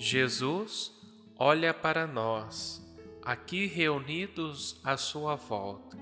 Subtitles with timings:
[0.00, 0.92] Jesus
[1.36, 2.80] olha para nós,
[3.20, 5.98] aqui reunidos à sua volta,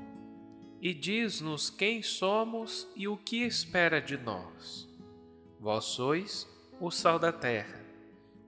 [0.83, 4.87] e diz-nos quem somos e o que espera de nós.
[5.59, 6.47] Vós sois
[6.79, 7.83] o sal da terra,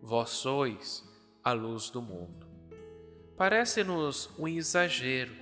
[0.02, 1.02] vós sois
[1.42, 2.46] a luz do mundo.
[3.34, 5.32] Parece-nos um exagero,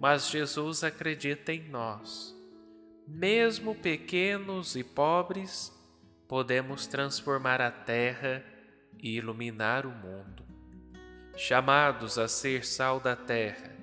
[0.00, 2.34] mas Jesus acredita em nós.
[3.06, 5.70] Mesmo pequenos e pobres,
[6.26, 8.53] podemos transformar a terra
[9.02, 10.44] e iluminar o mundo.
[11.36, 13.74] Chamados a ser sal da terra,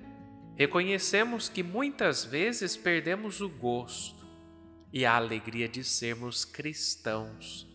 [0.56, 4.24] reconhecemos que muitas vezes perdemos o gosto
[4.92, 7.66] e a alegria de sermos cristãos.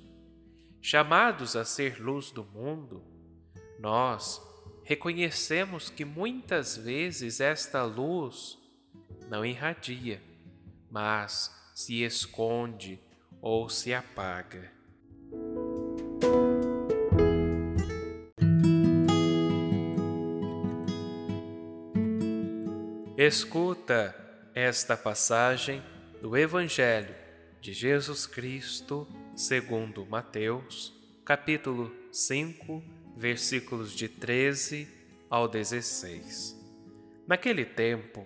[0.81, 3.03] Chamados a ser luz do mundo,
[3.79, 4.41] nós
[4.83, 8.57] reconhecemos que muitas vezes esta luz
[9.29, 10.21] não irradia,
[10.89, 12.99] mas se esconde
[13.41, 14.71] ou se apaga.
[23.17, 24.15] Escuta
[24.53, 25.81] esta passagem
[26.21, 27.15] do Evangelho
[27.59, 30.93] de Jesus Cristo, segundo Mateus,
[31.25, 32.83] capítulo 5,
[33.17, 34.87] versículos de 13
[35.31, 36.55] ao 16.
[37.25, 38.23] Naquele tempo,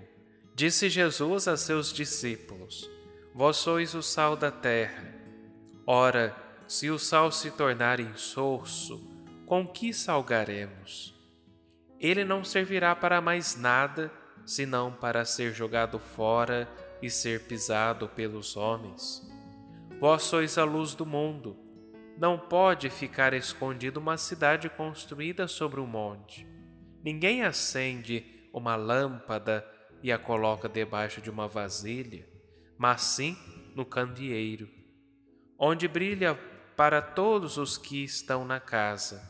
[0.54, 2.92] disse Jesus a seus discípulos:
[3.34, 5.16] Vós sois o sal da terra.
[5.88, 6.36] Ora,
[6.68, 9.00] se o sal se tornar insosso,
[9.46, 11.16] com que salgaremos?
[11.98, 14.12] Ele não servirá para mais nada
[14.52, 16.70] senão para ser jogado fora
[17.02, 19.26] e ser pisado pelos homens.
[19.98, 21.56] Vós sois a luz do mundo.
[22.18, 26.46] Não pode ficar escondida uma cidade construída sobre um monte.
[27.02, 29.66] Ninguém acende uma lâmpada
[30.04, 32.28] e a coloca debaixo de uma vasilha,
[32.78, 33.38] mas sim
[33.74, 34.68] no candeeiro,
[35.58, 36.38] onde brilha
[36.76, 39.24] para todos os que estão na casa.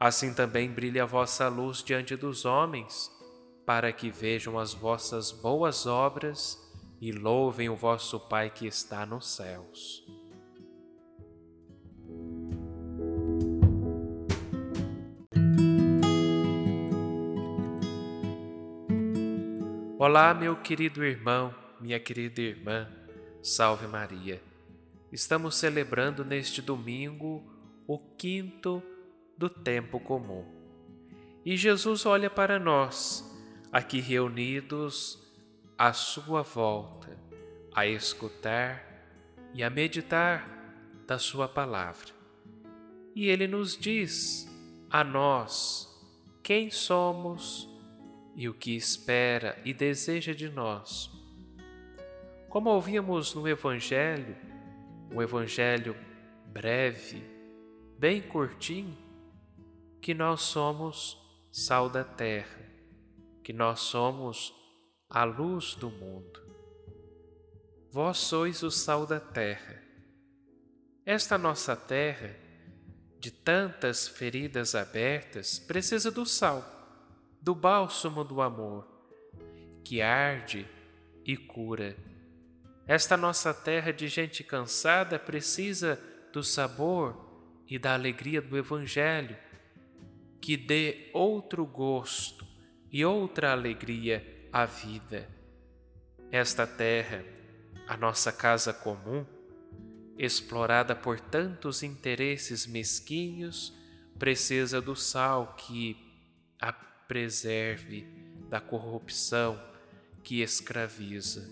[0.00, 3.17] Assim também brilha a vossa luz diante dos homens
[3.68, 6.58] para que vejam as vossas boas obras
[7.02, 10.02] e louvem o vosso Pai que está nos céus.
[19.98, 22.88] Olá, meu querido irmão, minha querida irmã,
[23.42, 24.40] salve Maria.
[25.12, 27.44] Estamos celebrando neste domingo
[27.86, 28.82] o quinto
[29.36, 30.46] do tempo comum.
[31.44, 33.28] E Jesus olha para nós
[33.72, 35.18] aqui reunidos
[35.76, 37.16] à sua volta,
[37.74, 38.84] a escutar
[39.54, 40.48] e a meditar
[41.06, 42.08] da Sua palavra.
[43.14, 44.48] E Ele nos diz
[44.90, 45.86] a nós
[46.42, 47.68] quem somos
[48.34, 51.10] e o que espera e deseja de nós.
[52.48, 54.36] Como ouvíamos no Evangelho,
[55.12, 55.94] um Evangelho
[56.46, 57.22] breve,
[57.98, 58.96] bem curtinho,
[60.00, 61.18] que nós somos
[61.52, 62.67] sal da terra
[63.48, 64.52] que nós somos
[65.08, 66.38] a luz do mundo.
[67.90, 69.82] Vós sois o sal da terra.
[71.06, 72.36] Esta nossa terra,
[73.18, 76.62] de tantas feridas abertas, precisa do sal,
[77.40, 78.86] do bálsamo do amor,
[79.82, 80.68] que arde
[81.24, 81.96] e cura.
[82.86, 85.98] Esta nossa terra de gente cansada precisa
[86.34, 89.38] do sabor e da alegria do Evangelho,
[90.38, 92.46] que dê outro gosto
[92.90, 95.28] e outra alegria à vida.
[96.30, 97.24] Esta terra,
[97.86, 99.24] a nossa casa comum,
[100.16, 103.72] explorada por tantos interesses mesquinhos,
[104.18, 105.96] precisa do sal que
[106.60, 108.06] a preserve
[108.48, 109.58] da corrupção
[110.22, 111.48] que escraviza.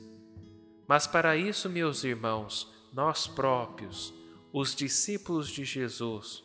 [0.87, 4.13] Mas para isso, meus irmãos, nós próprios,
[4.53, 6.43] os discípulos de Jesus,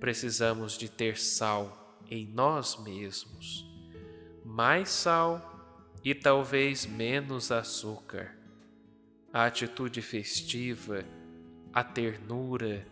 [0.00, 3.75] precisamos de ter sal em nós mesmos
[4.56, 8.34] mais sal e talvez menos açúcar.
[9.30, 11.04] A atitude festiva,
[11.74, 12.86] a ternura,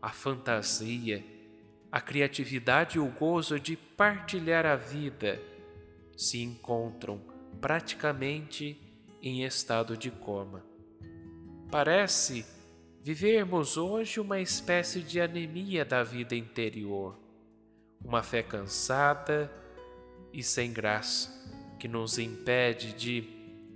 [0.00, 1.22] a fantasia,
[1.92, 5.38] a criatividade e o gozo de partilhar a vida
[6.16, 7.20] se encontram
[7.60, 8.80] praticamente
[9.20, 10.64] em estado de coma.
[11.70, 12.46] Parece
[13.02, 17.14] vivermos hoje uma espécie de anemia da vida interior,
[18.02, 19.59] uma fé cansada
[20.32, 21.40] e sem graça
[21.78, 23.24] que nos impede de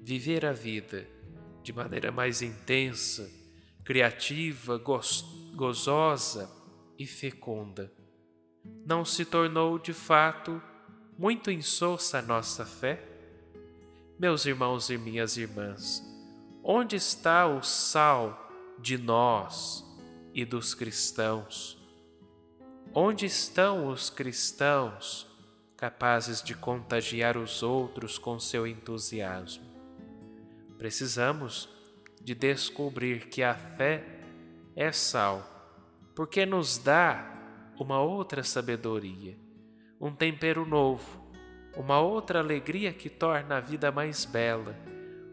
[0.03, 1.07] viver a vida
[1.63, 3.31] de maneira mais intensa,
[3.83, 4.79] criativa,
[5.57, 6.51] gozosa
[6.99, 7.91] e fecunda.
[8.87, 10.61] Não se tornou de fato
[11.19, 13.03] muito insossa a nossa fé?
[14.19, 16.03] Meus irmãos e minhas irmãs,
[16.63, 19.83] onde está o sal de nós
[20.35, 21.79] e dos cristãos?
[22.95, 25.34] Onde estão os cristãos
[25.85, 29.67] capazes de contagiar os outros com seu entusiasmo?
[30.79, 31.69] Precisamos
[32.23, 34.03] de descobrir que a fé
[34.75, 35.47] é sal,
[36.17, 37.31] porque nos dá
[37.79, 39.37] uma outra sabedoria,
[40.01, 41.23] um tempero novo,
[41.77, 44.75] uma outra alegria que torna a vida mais bela,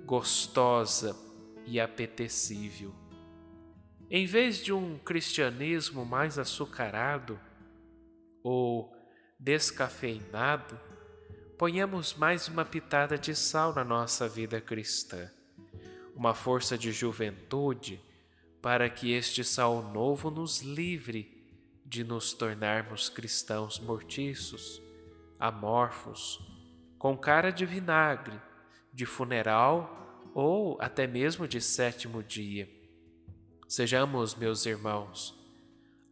[0.03, 1.15] gostosa
[1.65, 2.93] e apetecível.
[4.09, 7.39] Em vez de um cristianismo mais açucarado
[8.43, 8.93] ou
[9.41, 10.79] descafeinado,
[11.57, 15.31] ponhamos mais uma pitada de sal na nossa vida cristã,
[16.15, 17.99] uma força de juventude
[18.61, 21.43] para que este sal novo nos livre
[21.83, 24.79] de nos tornarmos cristãos mortiços,
[25.39, 26.39] amorfos,
[26.99, 28.39] com cara de vinagre,
[28.93, 32.69] de funeral ou até mesmo de sétimo dia.
[33.67, 35.33] Sejamos, meus irmãos,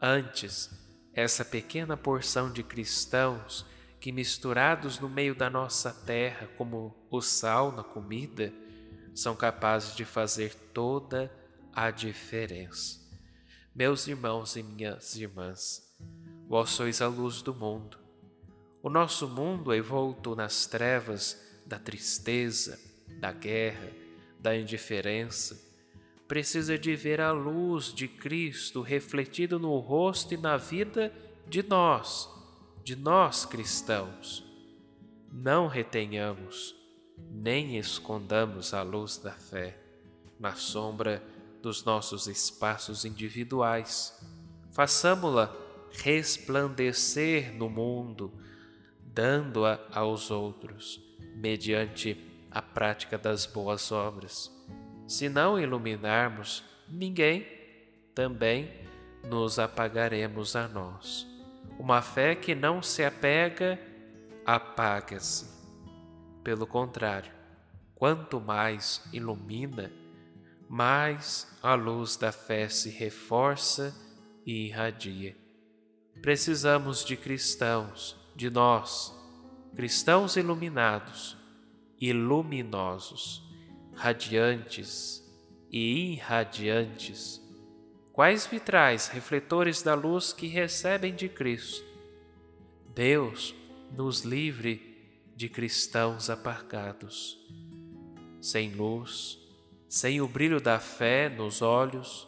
[0.01, 0.88] antes
[1.19, 3.65] essa pequena porção de cristãos
[3.99, 8.53] que, misturados no meio da nossa terra, como o sal na comida,
[9.13, 11.31] são capazes de fazer toda
[11.73, 12.99] a diferença.
[13.75, 15.95] Meus irmãos e minhas irmãs,
[16.47, 17.99] vós sois a luz do mundo.
[18.81, 22.79] O nosso mundo é envolto nas trevas da tristeza,
[23.19, 23.91] da guerra,
[24.39, 25.68] da indiferença,
[26.29, 31.11] precisa de ver a luz de Cristo refletido no rosto e na vida
[31.47, 32.29] de nós,
[32.83, 34.45] de nós cristãos.
[35.31, 36.75] Não retenhamos,
[37.31, 39.75] nem escondamos a luz da fé
[40.39, 41.23] na sombra
[41.63, 44.15] dos nossos espaços individuais.
[44.71, 45.51] Façamo-la
[45.91, 48.31] resplandecer no mundo,
[49.03, 51.01] dando-a aos outros,
[51.35, 54.58] mediante a prática das boas obras.
[55.09, 57.43] Se não iluminarmos ninguém,
[58.13, 58.71] também
[59.27, 61.25] nos apagaremos a nós.
[61.79, 63.79] Uma fé que não se apega,
[64.45, 65.49] apaga-se.
[66.43, 67.31] Pelo contrário,
[67.95, 69.91] quanto mais ilumina,
[70.69, 73.91] mais a luz da fé se reforça
[74.45, 75.35] e irradia.
[76.21, 79.11] Precisamos de cristãos, de nós,
[79.75, 81.35] cristãos iluminados
[81.99, 83.49] e luminosos,
[83.99, 85.21] radiantes
[85.69, 87.41] e irradiantes,
[88.13, 91.83] quais vitrais refletores da luz que recebem de Cristo.
[92.95, 93.53] Deus
[93.91, 94.81] nos livre
[95.35, 97.37] de cristãos apagados,
[98.39, 99.37] sem luz,
[99.89, 102.25] sem o brilho da fé nos olhos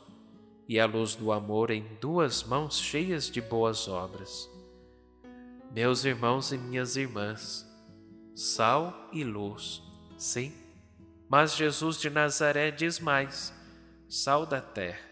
[0.68, 4.50] e a luz do amor em duas mãos cheias de boas obras.
[5.74, 7.66] Meus irmãos e minhas irmãs,
[8.36, 9.82] sal e luz,
[10.18, 10.61] sim,
[11.32, 13.54] mas Jesus de Nazaré diz mais:
[14.10, 15.10] sal da terra,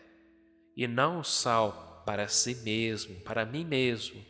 [0.75, 4.21] e não sal para si mesmo, para mim mesmo,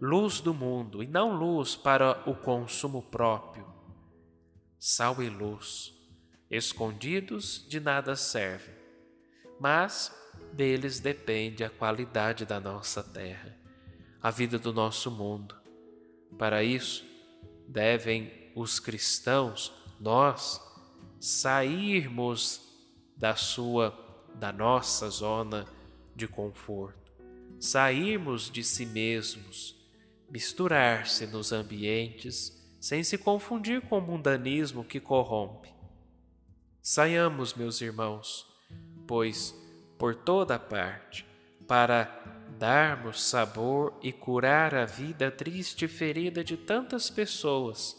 [0.00, 3.64] luz do mundo, e não luz para o consumo próprio,
[4.80, 5.96] sal e luz
[6.50, 8.74] escondidos de nada servem,
[9.60, 10.12] mas
[10.52, 13.56] deles depende a qualidade da nossa terra,
[14.20, 15.54] a vida do nosso mundo.
[16.36, 17.04] Para isso,
[17.68, 20.60] devem os cristãos, nós,
[21.20, 22.62] sairmos
[23.16, 23.94] da sua,
[24.34, 25.66] da nossa zona
[26.16, 27.12] de conforto,
[27.60, 29.76] sairmos de si mesmos,
[30.30, 35.70] misturar-se nos ambientes sem se confundir com o mundanismo que corrompe.
[36.82, 38.46] Saiamos, meus irmãos,
[39.06, 39.54] pois
[39.98, 41.26] por toda parte,
[41.68, 42.24] para
[42.58, 47.96] darmos sabor e curar a vida triste e ferida de tantas pessoas,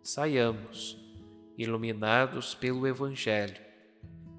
[0.00, 1.07] saiamos,
[1.58, 3.60] iluminados pelo Evangelho,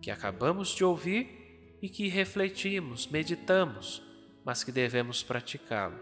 [0.02, 4.02] que acabamos de ouvir e que refletimos, meditamos,
[4.44, 6.00] mas que devemos praticá-lo,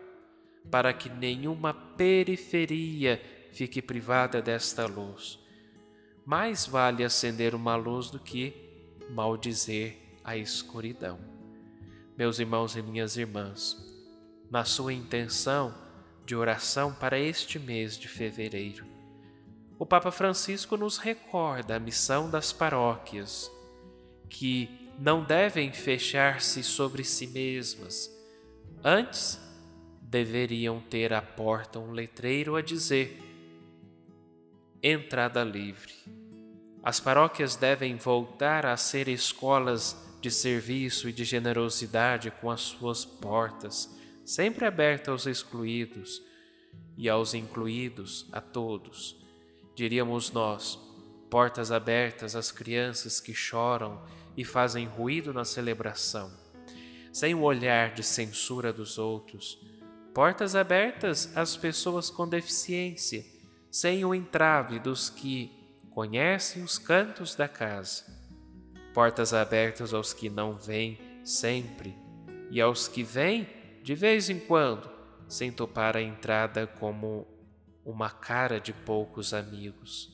[0.72, 3.22] para que nenhuma periferia
[3.52, 5.46] fique privada desta luz
[6.28, 8.54] mais vale acender uma luz do que
[9.10, 9.96] maldizer
[10.26, 11.18] a escuridão.
[12.18, 13.78] Meus irmãos e minhas irmãs,
[14.52, 15.74] na sua intenção
[16.26, 18.86] de oração para este mês de fevereiro,
[19.80, 23.52] o Papa Francisco nos recorda a missão das paróquias,
[24.30, 24.70] que
[25.00, 28.12] não devem fechar-se sobre si mesmas,
[28.84, 29.40] antes
[30.02, 33.22] deveriam ter à porta um letreiro a dizer:
[34.82, 35.94] entrada livre.
[36.82, 43.06] As paróquias devem voltar a ser escolas de serviço e de generosidade com as suas
[43.06, 43.96] portas
[44.28, 46.22] sempre abertas aos excluídos
[46.98, 49.27] e aos incluídos a todos.
[49.78, 50.80] Diríamos nós,
[51.30, 54.02] portas abertas às crianças que choram
[54.36, 56.34] e fazem ruído na celebração.
[57.14, 59.60] sem o olhar de censura dos outros,
[60.16, 63.24] portas abertas às pessoas com deficiência,
[63.70, 65.52] sem o entrave dos que
[65.92, 68.04] conhecem os cantos da casa,
[68.96, 71.96] portas abertas aos que não vêm sempre
[72.50, 73.48] e aos que vêm
[73.84, 74.90] de vez em quando,
[75.28, 77.37] sem topar a entrada como
[77.88, 80.14] uma cara de poucos amigos.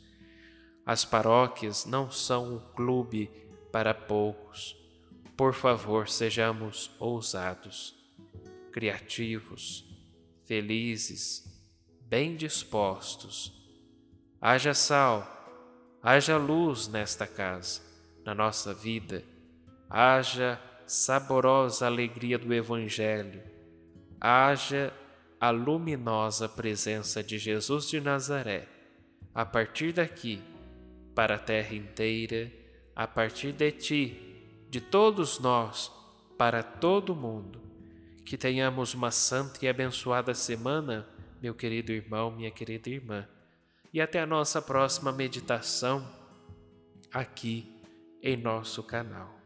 [0.86, 3.32] As paróquias não são um clube
[3.72, 4.77] para poucos.
[5.36, 7.96] Por favor, sejamos ousados,
[8.72, 9.84] criativos,
[10.46, 11.44] felizes,
[12.01, 13.51] bem dispostos.
[14.39, 15.27] Haja sal,
[16.03, 17.82] haja luz nesta casa,
[18.24, 19.24] na nossa vida,
[19.89, 23.42] haja saborosa alegria do Evangelho,
[24.22, 24.94] haja
[25.43, 28.65] a luminosa presença de Jesus de Nazaré,
[29.35, 30.41] a partir daqui,
[31.13, 32.50] para a terra inteira,
[32.95, 35.91] a partir de ti, de todos nós,
[36.38, 37.62] para todo mundo.
[38.23, 41.05] Que tenhamos uma santa e abençoada semana,
[41.41, 43.27] meu querido irmão, minha querida irmã.
[43.93, 46.09] E até a nossa próxima meditação
[47.12, 47.69] aqui
[48.21, 49.38] em nosso canal.